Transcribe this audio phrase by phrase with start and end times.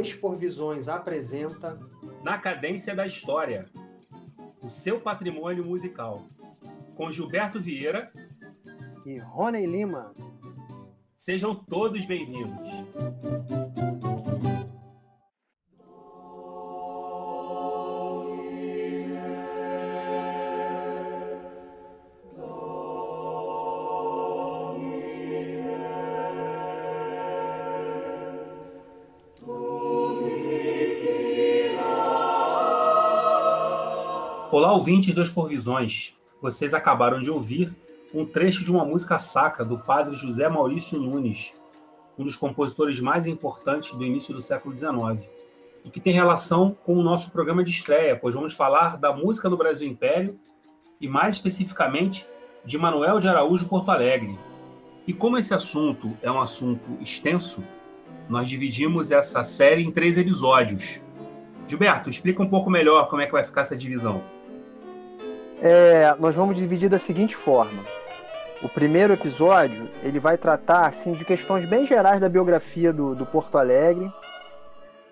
[0.00, 1.78] Exporvisões apresenta
[2.22, 3.66] Na Cadência da História,
[4.62, 6.26] o seu patrimônio musical,
[6.94, 8.12] com Gilberto Vieira
[9.04, 10.14] e Rony Lima.
[11.16, 12.52] Sejam todos bem-vindos.
[34.50, 36.16] Olá, ouvintes dos Porvisões.
[36.40, 37.76] Vocês acabaram de ouvir
[38.14, 41.54] um trecho de uma música sacra do padre José Maurício Nunes,
[42.18, 45.28] um dos compositores mais importantes do início do século XIX,
[45.84, 49.50] e que tem relação com o nosso programa de estreia, pois vamos falar da música
[49.50, 50.40] do Brasil Império
[50.98, 52.26] e, mais especificamente,
[52.64, 54.38] de Manuel de Araújo Porto Alegre.
[55.06, 57.62] E como esse assunto é um assunto extenso,
[58.30, 61.02] nós dividimos essa série em três episódios.
[61.66, 64.37] Gilberto, explica um pouco melhor como é que vai ficar essa divisão
[65.60, 67.82] é, nós vamos dividir da seguinte forma.
[68.62, 73.24] O primeiro episódio ele vai tratar assim de questões bem gerais da biografia do, do
[73.24, 74.12] Porto Alegre.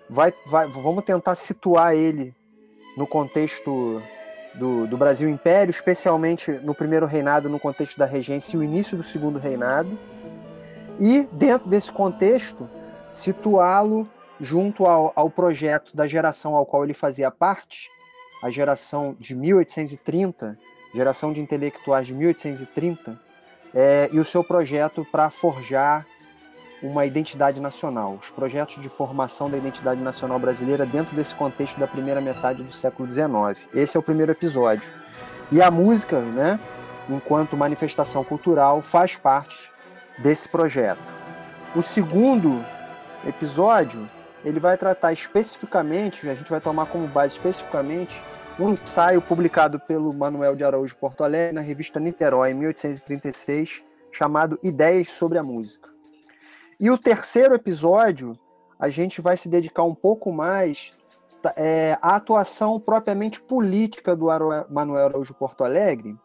[0.09, 2.33] Vai, vai, vamos tentar situar ele
[2.97, 4.01] no contexto
[4.55, 8.97] do, do, Brasil Império, especialmente no primeiro reinado, no contexto da regência e o início
[8.97, 9.97] do segundo reinado.
[10.99, 12.67] E, dentro desse contexto,
[13.11, 17.89] situá-lo junto ao, ao projeto da geração ao qual ele fazia parte,
[18.41, 20.57] a geração de 1830,
[20.93, 23.19] geração de intelectuais de 1830,
[23.73, 26.05] é, e o seu projeto para forjar
[26.81, 31.87] uma identidade nacional, os projetos de formação da identidade nacional brasileira dentro desse contexto da
[31.87, 33.67] primeira metade do século XIX.
[33.73, 34.87] Esse é o primeiro episódio.
[35.51, 36.59] E a música, né,
[37.09, 39.71] enquanto manifestação cultural, faz parte
[40.19, 41.01] desse projeto.
[41.75, 42.63] O segundo
[43.25, 44.07] episódio
[44.47, 48.23] ele vai tratar especificamente, a gente vai tomar como base especificamente,
[48.57, 54.57] um ensaio publicado pelo Manuel de Araújo Porto Alegre na revista Niterói, em 1836, chamado
[54.63, 55.89] Ideias sobre a Música.
[56.79, 58.39] E o terceiro episódio,
[58.79, 60.93] a gente vai se dedicar um pouco mais
[61.57, 64.27] é, à atuação propriamente política do
[64.69, 66.15] Manuel Araújo Porto Alegre,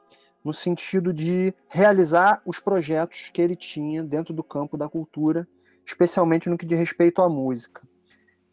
[0.45, 5.47] no sentido de realizar os projetos que ele tinha dentro do campo da cultura,
[5.85, 7.83] especialmente no que diz respeito à música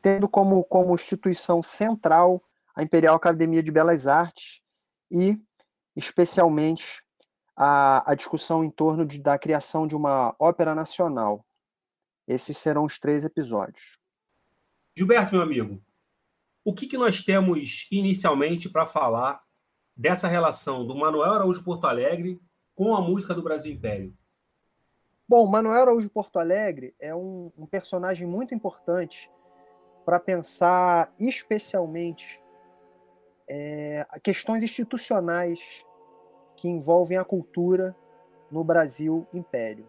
[0.02, 2.44] tendo como, como instituição central
[2.76, 4.62] a Imperial Academia de Belas Artes
[5.12, 5.38] e,
[5.96, 7.04] especialmente,
[7.56, 11.46] a, a discussão em torno de, da criação de uma ópera nacional.
[12.26, 13.98] Esses serão os três episódios.
[14.98, 15.84] Gilberto, meu amigo,
[16.64, 19.42] o que, que nós temos inicialmente para falar
[19.96, 22.40] dessa relação do Manuel Araújo Porto Alegre
[22.76, 24.16] com a música do Brasil Império?
[25.28, 29.30] Bom, Manuel Araújo Porto Alegre é um, um personagem muito importante
[30.10, 32.42] para pensar especialmente
[33.48, 35.86] é, questões institucionais
[36.56, 37.96] que envolvem a cultura
[38.50, 39.86] no Brasil Império.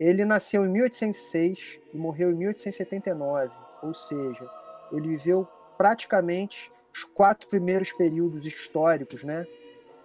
[0.00, 4.50] Ele nasceu em 1806 e morreu em 1879, ou seja,
[4.90, 9.46] ele viveu praticamente os quatro primeiros períodos históricos né,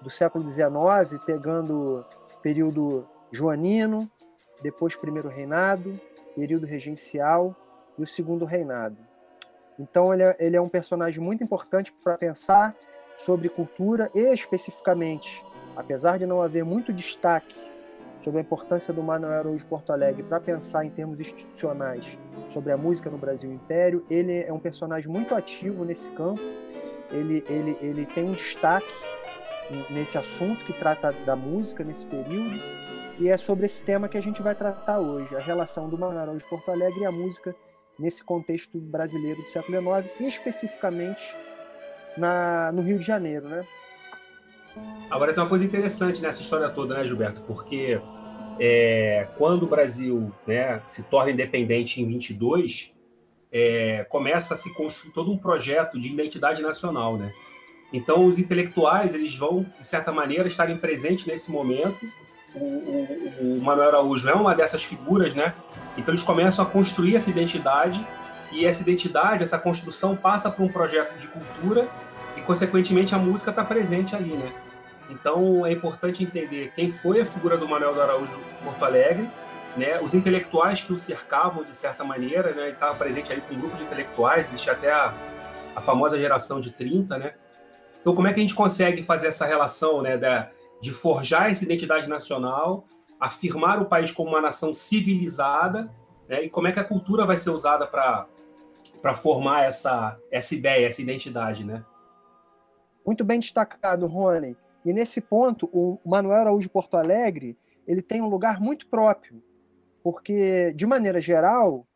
[0.02, 2.06] do século XIX, pegando
[2.42, 4.12] período joanino,
[4.62, 5.98] depois primeiro reinado,
[6.36, 7.56] período regencial
[7.98, 9.10] e o segundo reinado.
[9.80, 12.76] Então ele é, ele é um personagem muito importante para pensar
[13.16, 15.44] sobre cultura e especificamente,
[15.76, 17.56] apesar de não haver muito destaque
[18.24, 22.18] sobre a importância do Manuel Araújo Porto Alegre para pensar em termos institucionais
[22.48, 26.42] sobre a música no Brasil Império, ele é um personagem muito ativo nesse campo.
[27.10, 28.94] Ele, ele, ele tem um destaque
[29.90, 32.60] nesse assunto que trata da música nesse período.
[33.20, 36.22] E é sobre esse tema que a gente vai tratar hoje, a relação do Manuel
[36.22, 37.56] Araújo Porto Alegre e a música
[38.02, 41.36] nesse contexto brasileiro do século XIX, e especificamente
[42.18, 43.66] na, no Rio de Janeiro, né?
[45.10, 47.42] Agora tem uma coisa interessante nessa história toda, né, Gilberto?
[47.42, 48.02] Porque
[48.60, 52.94] é, quando o Brasil né, se torna independente em 22,
[53.52, 57.34] é, começa a se construir todo um projeto de identidade nacional, né?
[57.94, 62.06] Então os intelectuais eles vão de certa maneira estarem presentes nesse momento
[62.56, 65.54] o, o, o Manuel Araújo é uma dessas figuras, né?
[65.98, 68.06] Então eles começam a construir essa identidade
[68.52, 71.88] e essa identidade, essa construção passa por um projeto de cultura
[72.36, 74.52] e, consequentemente, a música está presente ali, né?
[75.10, 79.30] Então é importante entender quem foi a figura do Manuel do Araújo Porto Alegre,
[79.76, 80.00] né?
[80.02, 82.64] Os intelectuais que o cercavam de certa maneira, né?
[82.64, 85.14] Ele estava presente ali com um grupo de intelectuais, existe até a,
[85.76, 87.34] a famosa geração de 30, né?
[88.00, 90.18] Então como é que a gente consegue fazer essa relação, né?
[90.18, 90.50] Da,
[90.82, 92.86] de forjar essa identidade nacional,
[93.20, 95.94] afirmar o país como uma nação civilizada,
[96.28, 96.44] né?
[96.44, 101.02] e como é que a cultura vai ser usada para formar essa, essa ideia, essa
[101.02, 101.86] identidade, né?
[103.06, 104.58] Muito bem destacado, Rony.
[104.84, 107.58] E nesse ponto, o Manuel Araújo Porto Alegre
[107.88, 109.44] ele tem um lugar muito próprio,
[110.04, 111.88] porque, de maneira geral,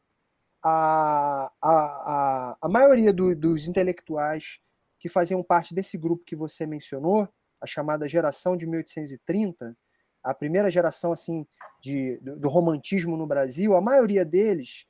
[0.64, 4.60] a, a, a, a maioria do, dos intelectuais
[5.00, 7.30] que faziam parte desse grupo que você mencionou,
[7.66, 9.76] a chamada geração de 1830,
[10.24, 11.46] a primeira geração assim
[11.82, 14.86] de, do, do romantismo no Brasil, a maioria deles,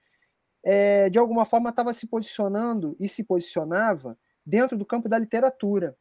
[0.64, 5.96] é, de alguma forma, estava se posicionando e se posicionava dentro do campo da literatura.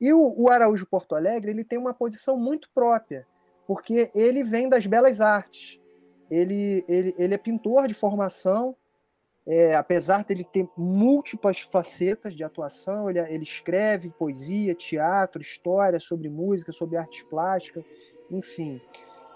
[0.00, 3.26] E o, o Araújo Porto Alegre ele tem uma posição muito própria,
[3.66, 5.80] porque ele vem das belas artes.
[6.30, 8.76] Ele, ele, ele é pintor de formação,
[9.48, 16.28] é, apesar dele ter múltiplas facetas de atuação, ele, ele escreve poesia, teatro, história sobre
[16.28, 17.82] música, sobre artes plásticas,
[18.30, 18.78] enfim.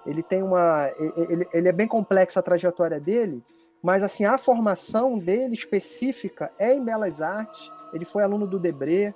[0.05, 0.93] Ele tem uma.
[1.17, 3.43] Ele, ele é bem complexa a trajetória dele,
[3.83, 7.71] mas assim, a formação dele específica é em Belas Artes.
[7.95, 9.15] Ele foi aluno do Debré.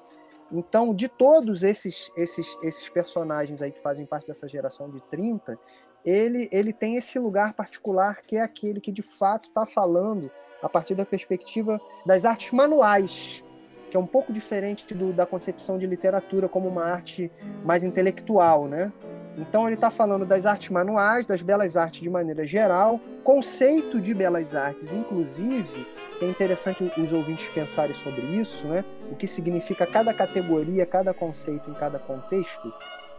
[0.51, 5.59] Então, de todos esses, esses, esses personagens aí que fazem parte dessa geração de 30,
[6.05, 10.31] ele, ele tem esse lugar particular que é aquele que de fato está falando
[10.67, 13.43] a partir da perspectiva das artes manuais,
[13.89, 17.31] que é um pouco diferente do, da concepção de literatura como uma arte
[17.65, 18.93] mais intelectual, né?
[19.39, 24.13] Então ele está falando das artes manuais, das belas artes de maneira geral, conceito de
[24.13, 25.87] belas artes, inclusive,
[26.21, 28.85] é interessante os ouvintes pensarem sobre isso, né?
[29.13, 32.73] O que significa cada categoria, cada conceito em cada contexto.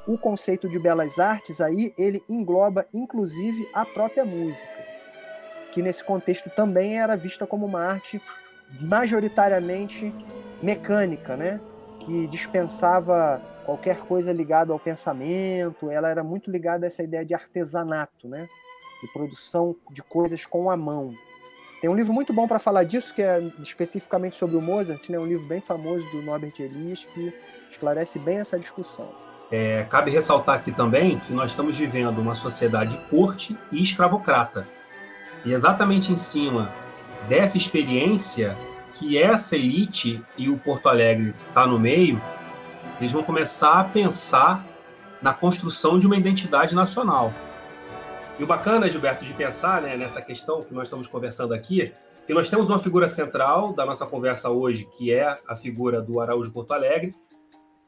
[0.05, 4.86] O conceito de belas artes aí, ele engloba inclusive a própria música
[5.71, 8.21] que nesse contexto também era vista como uma arte
[8.79, 10.13] majoritariamente
[10.61, 11.59] mecânica, né?
[11.99, 17.33] que dispensava qualquer coisa ligada ao pensamento, ela era muito ligada a essa ideia de
[17.33, 18.47] artesanato, né?
[19.01, 21.13] de produção de coisas com a mão.
[21.81, 25.19] Tem um livro muito bom para falar disso, que é especificamente sobre o Mozart, né?
[25.19, 27.33] um livro bem famoso do Norbert Elias, que
[27.69, 29.09] esclarece bem essa discussão.
[29.51, 34.65] É, cabe ressaltar aqui também que nós estamos vivendo uma sociedade corte e escravocrata.
[35.45, 36.73] E exatamente em cima
[37.27, 38.57] dessa experiência
[38.93, 42.21] que essa elite e o Porto Alegre está no meio,
[42.99, 44.65] eles vão começar a pensar
[45.21, 47.33] na construção de uma identidade nacional.
[48.39, 51.91] E o bacana, Gilberto, de pensar né, nessa questão que nós estamos conversando aqui,
[52.25, 56.19] que nós temos uma figura central da nossa conversa hoje, que é a figura do
[56.19, 57.15] Araújo Porto Alegre,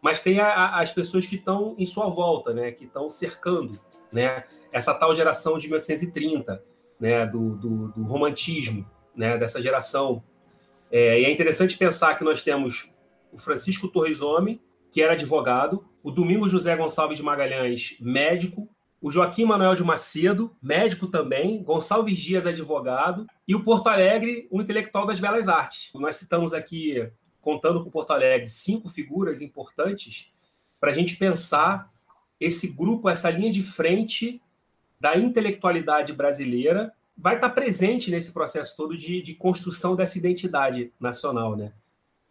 [0.01, 3.79] mas tem a, a, as pessoas que estão em sua volta, né, que estão cercando
[4.11, 6.63] né, essa tal geração de 1830,
[6.99, 10.23] né, do, do, do romantismo, né, dessa geração.
[10.91, 12.93] É, e é interessante pensar que nós temos
[13.31, 14.61] o Francisco Torres Homem,
[14.91, 18.67] que era advogado, o Domingos José Gonçalves de Magalhães, médico,
[19.01, 24.61] o Joaquim Manuel de Macedo, médico também, Gonçalves Dias, advogado, e o Porto Alegre, um
[24.61, 25.91] intelectual das belas artes.
[25.93, 27.09] Nós citamos aqui,
[27.39, 30.33] contando com o Porto Alegre, cinco figuras importantes
[30.79, 31.89] para a gente pensar
[32.39, 34.41] esse grupo, essa linha de frente
[34.99, 41.55] da intelectualidade brasileira vai estar presente nesse processo todo de, de construção dessa identidade nacional,
[41.55, 41.73] né?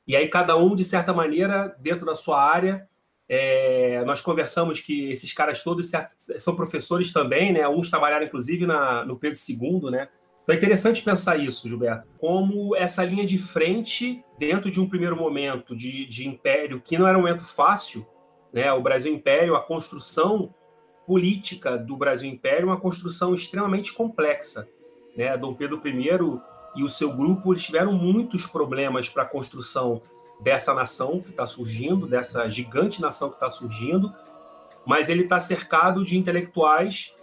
[0.06, 2.88] E aí cada um, de certa maneira, dentro da sua área,
[3.28, 5.90] é, nós conversamos que esses caras todos
[6.38, 7.68] são professores também, né?
[7.68, 10.08] Uns trabalharam, inclusive, na, no Pedro II, né?
[10.42, 15.14] Então é interessante pensar isso, Gilberto, como essa linha de frente, dentro de um primeiro
[15.14, 18.06] momento de, de império, que não era um momento fácil,
[18.50, 18.72] né?
[18.72, 20.54] O Brasil Império, a construção
[21.08, 24.68] política do Brasil Império uma construção extremamente complexa.
[25.16, 25.34] Né?
[25.38, 26.38] Dom Pedro I
[26.76, 30.02] e o seu grupo tiveram muitos problemas para a construção
[30.38, 34.12] dessa nação que está surgindo, dessa gigante nação que está surgindo,
[34.86, 37.14] mas ele está cercado de intelectuais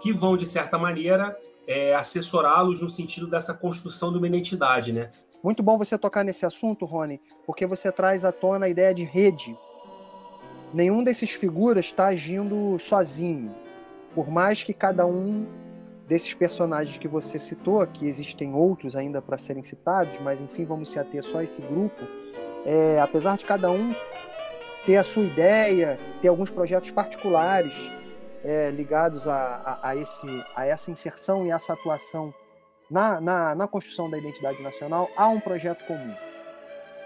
[0.00, 4.94] que vão, de certa maneira, é, assessorá-los no sentido dessa construção de uma identidade.
[4.94, 5.10] Né?
[5.44, 9.04] Muito bom você tocar nesse assunto, Rony, porque você traz à tona a ideia de
[9.04, 9.54] rede
[10.76, 13.54] nenhum desses figuras está agindo sozinho.
[14.14, 15.46] Por mais que cada um
[16.06, 20.90] desses personagens que você citou, que existem outros ainda para serem citados, mas enfim, vamos
[20.90, 22.04] se ater só a esse grupo,
[22.66, 23.94] é, apesar de cada um
[24.84, 27.90] ter a sua ideia, ter alguns projetos particulares
[28.44, 29.34] é, ligados a,
[29.82, 32.34] a, a, esse, a essa inserção e essa atuação
[32.90, 36.14] na, na, na construção da identidade nacional, há um projeto comum.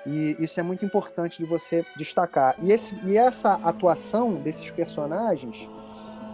[0.07, 2.57] E isso é muito importante de você destacar.
[2.59, 5.69] E, esse, e essa atuação desses personagens,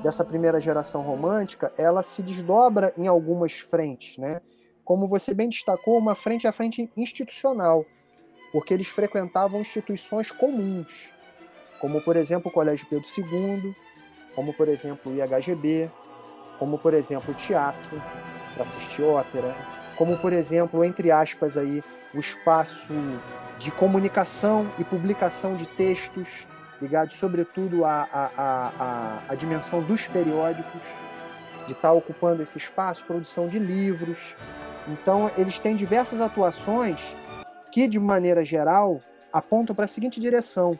[0.02, 4.40] dessa primeira geração romântica, ela se desdobra em algumas frentes, né?
[4.84, 7.84] Como você bem destacou, uma frente é a frente institucional,
[8.52, 11.12] porque eles frequentavam instituições comuns,
[11.80, 13.74] como, por exemplo, o Colégio Pedro II,
[14.34, 15.90] como, por exemplo, o IHGB,
[16.58, 18.00] como, por exemplo, o teatro,
[18.54, 19.54] para assistir ópera,
[19.96, 21.82] como por exemplo, entre aspas aí,
[22.14, 22.92] o espaço
[23.58, 26.46] de comunicação e publicação de textos
[26.80, 30.82] ligados sobretudo à, à, à, à dimensão dos periódicos,
[31.66, 34.36] de estar ocupando esse espaço, produção de livros.
[34.88, 37.16] Então, eles têm diversas atuações
[37.72, 39.00] que, de maneira geral,
[39.32, 40.78] apontam para a seguinte direção: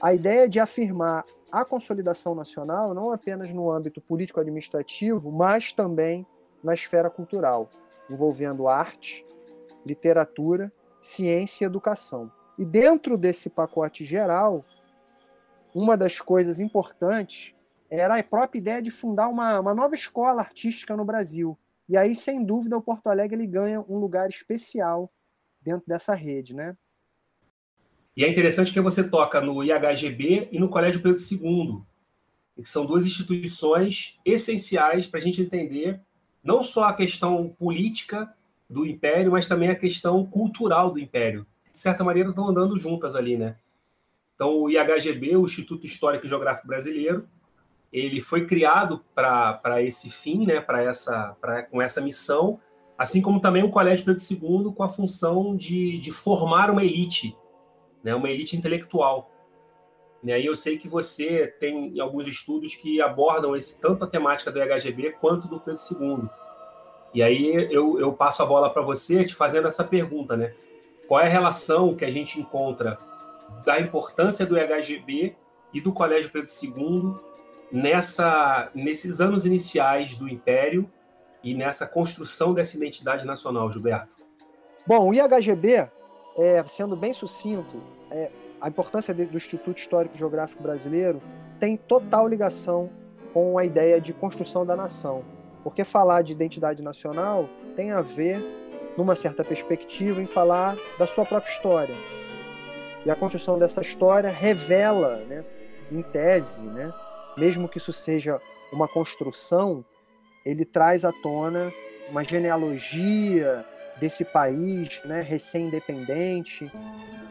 [0.00, 6.26] a ideia de afirmar a consolidação nacional não apenas no âmbito político-administrativo, mas também
[6.64, 7.68] na esfera cultural,
[8.10, 9.24] envolvendo arte,
[9.84, 12.30] literatura, ciência e educação.
[12.58, 14.64] E dentro desse pacote geral,
[15.74, 17.52] uma das coisas importantes
[17.90, 21.58] era a própria ideia de fundar uma, uma nova escola artística no Brasil.
[21.88, 25.12] E aí, sem dúvida, o Porto Alegre ele ganha um lugar especial
[25.60, 26.76] dentro dessa rede, né?
[28.16, 31.82] E é interessante que você toca no IHGB e no Colégio Pedro II,
[32.56, 36.00] que são duas instituições essenciais para a gente entender
[36.42, 38.32] não só a questão política
[38.68, 41.46] do Império, mas também a questão cultural do Império.
[41.70, 43.56] De certa maneira, estão andando juntas ali, né?
[44.34, 47.28] Então, o IHGB, o Instituto Histórico e Geográfico Brasileiro,
[47.92, 50.60] ele foi criado para esse fim, né?
[50.60, 52.58] Para essa, pra, com essa missão,
[52.96, 57.36] assim como também o Colégio Pedro II com a função de, de formar uma elite
[58.02, 59.30] né, uma elite intelectual.
[60.22, 64.52] E aí eu sei que você tem alguns estudos que abordam esse tanto a temática
[64.52, 66.28] do EHGB quanto do Pedro II.
[67.12, 70.54] E aí eu, eu passo a bola para você te fazendo essa pergunta, né?
[71.08, 72.96] Qual é a relação que a gente encontra
[73.64, 75.36] da importância do EHGB
[75.74, 77.14] e do Colégio Pedro II
[77.70, 80.88] nessa, nesses anos iniciais do Império
[81.42, 84.14] e nessa construção dessa identidade nacional, Gilberto?
[84.86, 85.88] Bom, o IHGB
[86.36, 88.30] é, sendo bem sucinto, é,
[88.62, 91.20] a importância do Instituto Histórico Geográfico Brasileiro
[91.58, 92.88] tem total ligação
[93.34, 95.24] com a ideia de construção da nação.
[95.64, 98.40] Porque falar de identidade nacional tem a ver,
[98.96, 101.96] numa certa perspectiva, em falar da sua própria história.
[103.04, 105.44] E a construção dessa história revela, né,
[105.90, 106.92] em tese, né,
[107.36, 108.40] mesmo que isso seja
[108.72, 109.84] uma construção,
[110.46, 111.72] ele traz à tona
[112.08, 113.66] uma genealogia,
[114.02, 116.70] desse país né, recém-independente,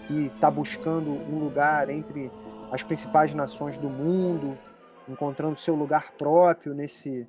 [0.08, 2.31] que está buscando um lugar entre
[2.72, 4.58] as principais nações do mundo,
[5.08, 7.27] encontrando seu lugar próprio nesse,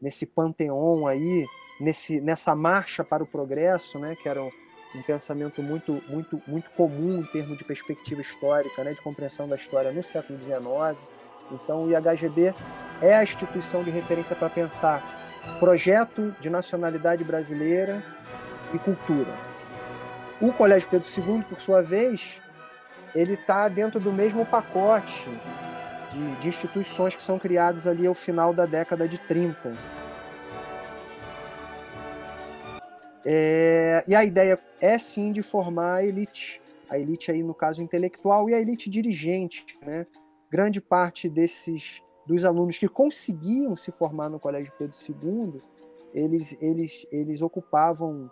[0.00, 1.46] nesse panteão aí,
[1.80, 4.50] nesse, nessa marcha para o progresso, né, que era um,
[4.94, 9.56] um pensamento muito, muito, muito comum em termos de perspectiva histórica, né, de compreensão da
[9.56, 10.98] história no século XIX.
[11.50, 12.54] Então, o IHGB
[13.00, 15.18] é a instituição de referência para pensar
[15.58, 18.02] projeto de nacionalidade brasileira
[18.72, 19.57] e cultura.
[20.40, 22.40] O Colégio Pedro II, por sua vez,
[23.12, 25.28] ele está dentro do mesmo pacote
[26.12, 29.76] de, de, instituições que são criadas ali ao final da década de 30.
[33.26, 37.82] É, e a ideia é sim de formar a elite, a elite aí no caso
[37.82, 40.06] intelectual e a elite dirigente, né?
[40.48, 45.58] Grande parte desses dos alunos que conseguiam se formar no Colégio Pedro II,
[46.14, 48.30] eles eles eles ocupavam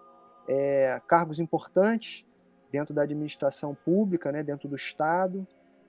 [0.48, 2.24] é, cargos importantes
[2.70, 5.46] dentro da administração pública, né, dentro do Estado,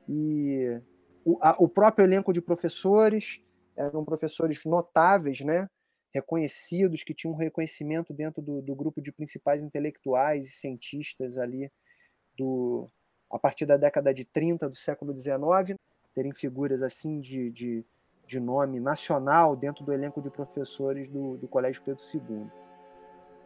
[0.08, 0.80] e
[1.26, 3.42] o, a, o próprio elenco de professores
[3.76, 5.70] eram professores notáveis, né,
[6.14, 11.72] reconhecidos, que tinham reconhecimento dentro do, do grupo de principais intelectuais e cientistas ali
[12.38, 12.90] do,
[13.30, 15.78] a partir da década de 30 do século XIX,
[16.14, 17.86] terem figuras assim de, de,
[18.26, 22.48] de nome nacional dentro do elenco de professores do, do Colégio Pedro II.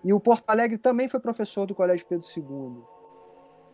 [0.03, 2.83] E o Porto Alegre também foi professor do Colégio Pedro II.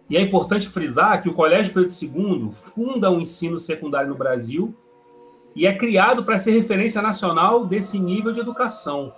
[0.09, 4.73] E é importante frisar que o Colégio Pedro II funda o ensino secundário no Brasil
[5.55, 9.13] e é criado para ser referência nacional desse nível de educação.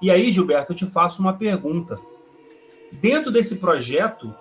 [0.00, 1.96] E aí, Gilberto, eu te faço uma pergunta.
[2.92, 4.32] Dentro desse projeto,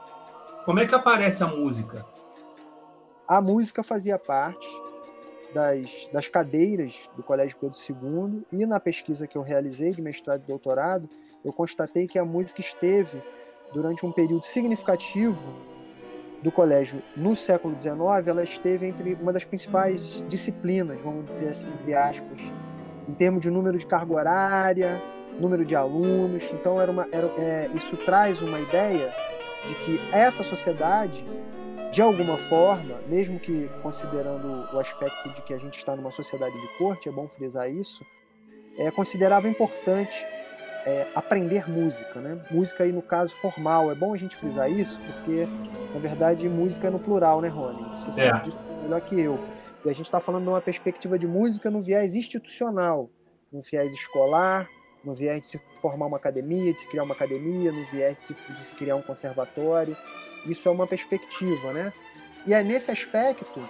[0.65, 2.06] como é que aparece a música?
[3.27, 4.67] A música fazia parte
[5.53, 10.44] das, das cadeiras do Colégio Pedro II e na pesquisa que eu realizei de mestrado
[10.44, 11.08] e doutorado,
[11.48, 13.24] eu constatei que a música esteve
[13.74, 15.42] durante um período significativo
[16.44, 21.68] do colégio no século XIX, ela esteve entre uma das principais disciplinas, vamos dizer assim,
[21.70, 22.42] entre aspas,
[23.08, 25.01] em termos de número de carga horária,
[25.39, 26.44] número de alunos.
[26.51, 29.13] Então, era uma, era, é, isso traz uma ideia
[29.66, 31.25] de que essa sociedade,
[31.94, 36.60] de alguma forma, mesmo que considerando o aspecto de que a gente está numa sociedade
[36.60, 38.06] de corte, é bom frisar isso,
[38.77, 40.27] é, considerava importante
[40.88, 42.39] é, aprender música, né?
[42.50, 43.91] Música aí no caso formal.
[43.91, 45.46] É bom a gente frisar isso, porque
[45.94, 47.84] na verdade música é no plural, né, Rony?
[47.98, 48.41] Você sabe é.
[48.44, 49.38] disso melhor que eu.
[49.84, 53.10] E a gente está falando de uma perspectiva de música no viés institucional,
[53.51, 54.65] no viés escolar,
[55.03, 58.24] no viés de se formar uma academia, de se criar uma academia, no viés de
[58.24, 59.96] se, de se criar um conservatório.
[60.46, 61.91] Isso é uma perspectiva, né?
[62.46, 63.62] E é nesse aspecto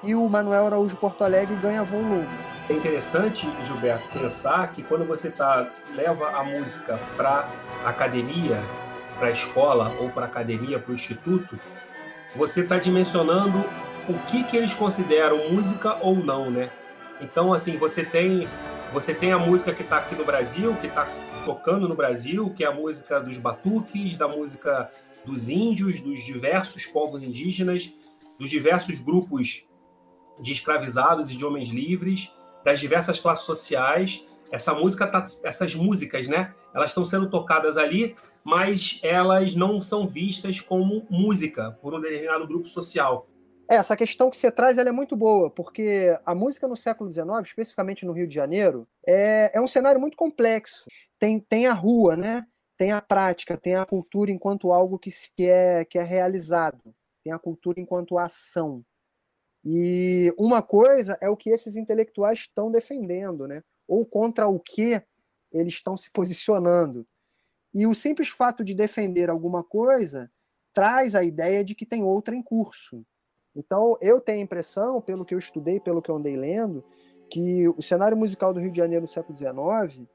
[0.00, 2.26] que o Manuel Araújo Porto Alegre ganha volume.
[2.72, 7.46] É interessante, Gilberto, pensar que quando você tá, leva a música para
[7.84, 8.64] academia,
[9.18, 11.60] para a escola ou para academia, para o instituto,
[12.34, 13.58] você está dimensionando
[14.08, 16.70] o que, que eles consideram música ou não, né?
[17.20, 18.48] Então, assim, você tem
[18.90, 21.06] você tem a música que está aqui no Brasil, que está
[21.44, 24.90] tocando no Brasil, que é a música dos batuques, da música
[25.26, 27.92] dos índios, dos diversos povos indígenas,
[28.38, 29.62] dos diversos grupos
[30.40, 32.32] de escravizados e de homens livres,
[32.64, 34.26] das diversas classes sociais.
[34.50, 36.54] Essa música, tá, essas músicas, né?
[36.74, 42.46] Elas estão sendo tocadas ali, mas elas não são vistas como música por um determinado
[42.46, 43.26] grupo social.
[43.70, 47.28] É, essa questão que você traz é muito boa, porque a música no século XIX,
[47.44, 50.84] especificamente no Rio de Janeiro, é, é um cenário muito complexo.
[51.18, 52.44] Tem, tem a rua, né?
[52.82, 56.92] tem a prática, tem a cultura enquanto algo que, que, é, que é realizado,
[57.22, 58.84] tem a cultura enquanto ação.
[59.64, 63.62] E uma coisa é o que esses intelectuais estão defendendo, né?
[63.92, 65.02] ou contra o que
[65.52, 67.06] eles estão se posicionando.
[67.74, 70.30] E o simples fato de defender alguma coisa
[70.72, 73.04] traz a ideia de que tem outra em curso.
[73.54, 76.82] Então, eu tenho a impressão, pelo que eu estudei, pelo que eu andei lendo,
[77.30, 80.08] que o cenário musical do Rio de Janeiro no século XIX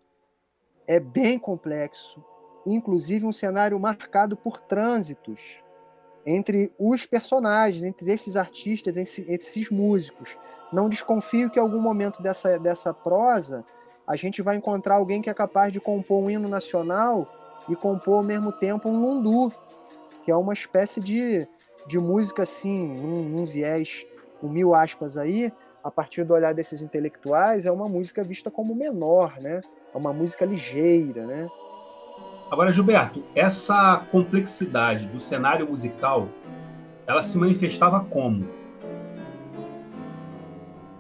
[0.87, 2.23] é bem complexo,
[2.65, 5.63] inclusive um cenário marcado por trânsitos
[6.29, 10.37] entre os personagens, entre esses artistas, entre esses músicos.
[10.73, 13.63] Não desconfio que em algum momento dessa, dessa prosa
[14.05, 17.25] a gente vai encontrar alguém que é capaz de compor um hino nacional
[17.69, 19.53] e compor ao mesmo tempo um lundu,
[20.25, 21.47] que é uma espécie de,
[21.87, 24.05] de música assim, num, num viés
[24.41, 28.75] com mil aspas aí, a partir do olhar desses intelectuais, é uma música vista como
[28.75, 29.61] menor, né?
[29.93, 31.47] É uma música ligeira, né?
[32.49, 36.29] Agora, Gilberto, essa complexidade do cenário musical,
[37.05, 38.47] ela se manifestava como?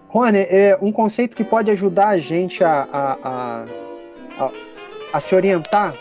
[0.09, 3.65] Rony, é um conceito que pode ajudar a gente a, a,
[4.37, 4.51] a,
[5.13, 5.95] a, se orientar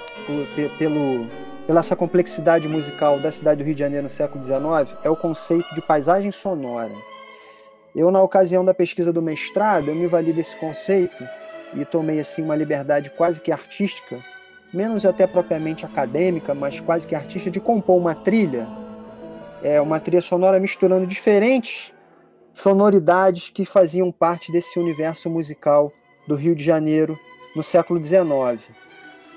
[0.79, 1.27] pelo,
[1.65, 5.17] pela essa complexidade musical da cidade do Rio de Janeiro no século XIX é o
[5.17, 6.93] conceito de paisagem sonora.
[7.95, 11.27] Eu, na ocasião da pesquisa do mestrado, eu me vali desse conceito
[11.75, 14.19] e tomei assim uma liberdade quase que artística
[14.77, 18.69] menos até propriamente acadêmica, mas quase que artista, de compor uma trilha,
[19.62, 21.95] é uma trilha sonora misturando diferentes
[22.53, 25.91] sonoridades que faziam parte desse universo musical
[26.29, 27.19] do Rio de Janeiro
[27.55, 28.62] no século XIX,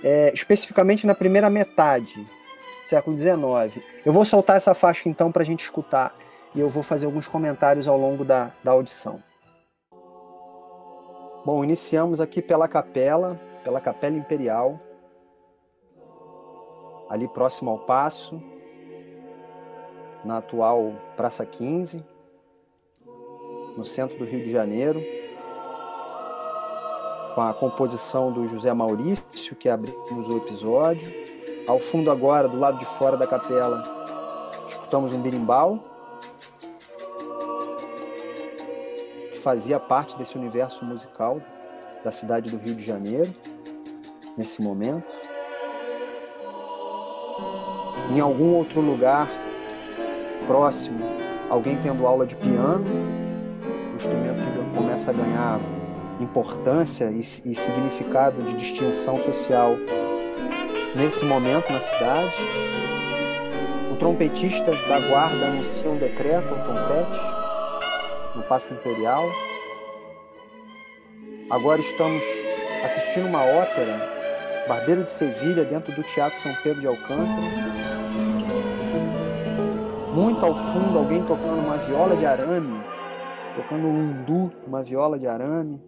[0.04, 3.84] é, especificamente na primeira metade do século XIX.
[4.06, 6.14] Eu vou soltar essa faixa então para a gente escutar
[6.54, 9.24] e eu vou fazer alguns comentários ao longo da, da audição.
[11.46, 14.80] Bom, iniciamos aqui pela capela, pela Capela Imperial,
[17.10, 18.42] ali próximo ao Passo,
[20.24, 22.06] na atual Praça 15,
[23.76, 25.02] no centro do Rio de Janeiro,
[27.34, 31.12] com a composição do José Maurício, que abrimos o episódio.
[31.68, 33.82] Ao fundo agora, do lado de fora da capela,
[34.68, 35.80] escutamos um birimbau,
[39.32, 41.42] que fazia parte desse universo musical
[42.04, 43.34] da cidade do Rio de Janeiro,
[44.38, 45.19] nesse momento
[48.10, 49.30] em algum outro lugar
[50.48, 51.00] próximo,
[51.50, 55.60] alguém tendo aula de piano, um instrumento que começa a ganhar
[56.20, 57.24] importância e, e
[57.56, 59.76] significado de distinção social
[60.96, 62.36] nesse momento na cidade.
[63.92, 67.20] O trompetista da guarda anuncia um decreto ao trompete
[68.36, 69.24] no Passo Imperial.
[71.50, 72.24] Agora estamos
[72.84, 77.89] assistindo uma ópera, Barbeiro de Sevilha, dentro do Teatro São Pedro de Alcântara
[80.20, 82.84] muito ao fundo alguém tocando uma viola de arame,
[83.56, 85.82] tocando um lundu, uma viola de arame.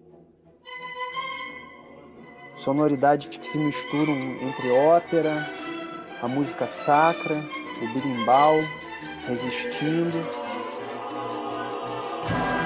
[2.56, 5.46] Sonoridades que se misturam entre ópera,
[6.22, 8.56] a música sacra, o birimbau,
[9.28, 10.18] resistindo,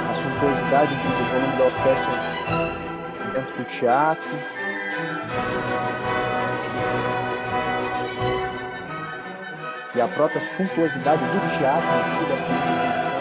[0.07, 1.01] a suntuosidade do
[1.31, 2.13] volume da orquestra
[3.33, 4.29] dentro do teatro.
[9.95, 13.15] E a própria suntuosidade do teatro em si, dessa instituição,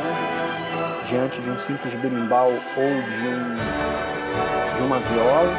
[1.08, 5.54] diante de um simples berimbau ou de, um, de uma viola.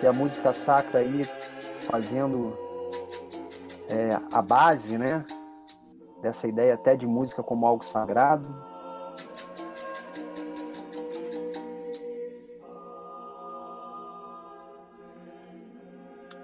[0.00, 1.24] E a música sacra aí
[1.90, 2.56] fazendo
[3.88, 5.24] é, a base, né?
[6.22, 8.46] Dessa ideia até de música como algo sagrado.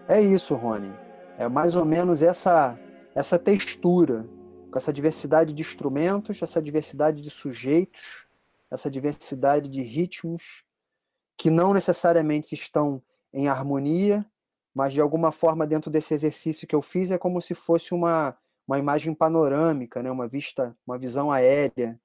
[0.09, 0.93] É isso, Rony.
[1.39, 2.79] É mais ou menos essa,
[3.15, 4.27] essa textura,
[4.71, 8.27] com essa diversidade de instrumentos, essa diversidade de sujeitos,
[8.71, 10.65] essa diversidade de ritmos,
[11.37, 14.25] que não necessariamente estão em harmonia,
[14.75, 18.37] mas de alguma forma dentro desse exercício que eu fiz é como se fosse uma,
[18.67, 20.11] uma imagem panorâmica, né?
[20.11, 21.99] uma vista, uma visão aérea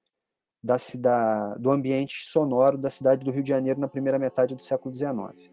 [0.61, 4.61] da, da, do ambiente sonoro da cidade do Rio de Janeiro na primeira metade do
[4.61, 5.51] século XIX.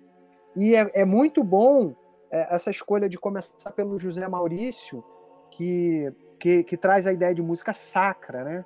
[0.56, 1.94] E é, é muito bom
[2.34, 5.04] essa escolha de começar pelo José Maurício,
[5.50, 8.64] que, que, que, traz a ideia de música sacra, né?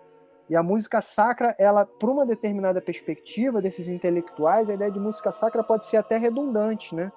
[0.49, 5.31] E a música sacra, ela, por uma determinada perspectiva desses intelectuais, a ideia de música
[5.31, 7.13] sacra pode ser até redundante, né?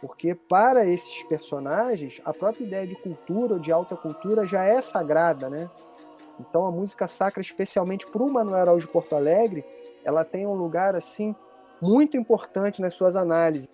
[0.00, 4.80] Porque para esses personagens, a própria ideia de cultura ou de alta cultura já é
[4.80, 5.70] sagrada, né?
[6.38, 9.64] Então a música sacra, especialmente para o Manuel Araújo Porto Alegre,
[10.04, 11.34] ela tem um lugar assim
[11.80, 13.68] muito importante nas suas análises.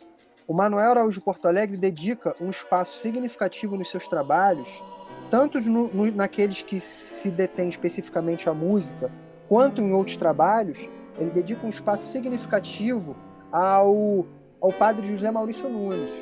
[0.47, 4.85] O Manuel Araújo Porto Alegre dedica um espaço significativo nos seus trabalhos,
[5.31, 9.11] tanto no, no, naqueles que se detêm especificamente à música,
[9.49, 10.87] quanto em outros trabalhos,
[11.19, 13.17] ele dedica um espaço significativo
[13.51, 14.27] ao,
[14.61, 16.13] ao padre José Maurício Nunes.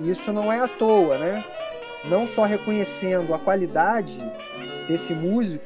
[0.00, 1.44] E isso não é à toa, né?
[2.04, 4.18] Não só reconhecendo a qualidade
[4.88, 5.64] desse músico,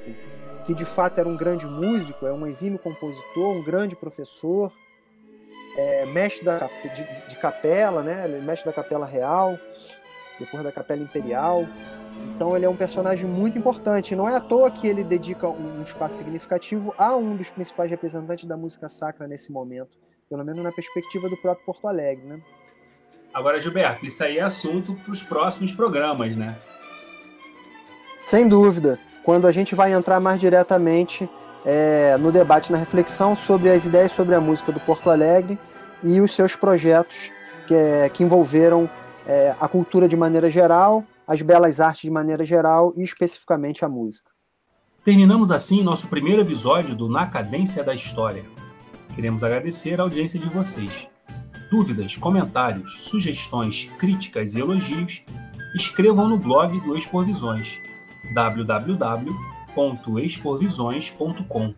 [0.66, 4.70] que de fato era um grande músico, é um exímio compositor, um grande professor,
[5.76, 8.24] é, mestre da, de, de, capela, né?
[8.24, 9.58] Ele é mestre da capela real,
[10.38, 11.66] depois da capela imperial.
[12.34, 14.14] Então ele é um personagem muito importante.
[14.14, 18.44] Não é à toa que ele dedica um espaço significativo a um dos principais representantes
[18.44, 19.90] da música sacra nesse momento,
[20.28, 22.40] pelo menos na perspectiva do próprio Porto Alegre, né?
[23.32, 26.58] Agora, Gilberto, isso aí é assunto para os próximos programas, né?
[28.26, 31.28] Sem dúvida quando a gente vai entrar mais diretamente
[31.64, 35.58] é, no debate, na reflexão sobre as ideias sobre a música do Porto Alegre
[36.02, 37.30] e os seus projetos
[37.66, 38.90] que, é, que envolveram
[39.26, 43.88] é, a cultura de maneira geral, as belas artes de maneira geral e especificamente a
[43.88, 44.30] música.
[45.04, 48.44] Terminamos assim nosso primeiro episódio do Na Cadência da História.
[49.14, 51.08] Queremos agradecer a audiência de vocês.
[51.70, 55.24] Dúvidas, comentários, sugestões, críticas e elogios,
[55.74, 57.78] escrevam no blog do Expovisões
[59.74, 61.74] www.exporvisões.com.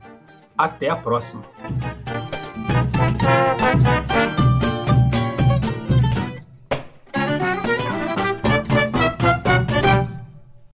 [0.56, 1.42] Até a próxima!